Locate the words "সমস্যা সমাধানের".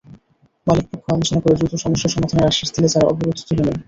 1.83-2.49